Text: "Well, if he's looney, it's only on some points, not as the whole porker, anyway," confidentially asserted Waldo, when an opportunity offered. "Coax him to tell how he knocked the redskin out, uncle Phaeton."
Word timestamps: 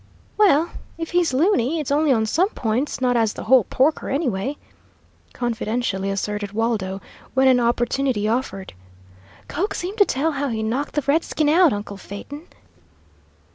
"Well, 0.35 0.71
if 0.97 1.11
he's 1.11 1.31
looney, 1.31 1.79
it's 1.79 1.91
only 1.91 2.11
on 2.11 2.25
some 2.25 2.49
points, 2.49 3.01
not 3.01 3.15
as 3.15 3.33
the 3.33 3.43
whole 3.43 3.65
porker, 3.65 4.09
anyway," 4.09 4.57
confidentially 5.31 6.09
asserted 6.09 6.53
Waldo, 6.53 6.99
when 7.35 7.47
an 7.47 7.59
opportunity 7.59 8.27
offered. 8.27 8.73
"Coax 9.47 9.81
him 9.81 9.95
to 9.97 10.05
tell 10.05 10.31
how 10.31 10.47
he 10.47 10.63
knocked 10.63 10.95
the 10.95 11.03
redskin 11.05 11.49
out, 11.49 11.71
uncle 11.71 11.97
Phaeton." 11.97 12.47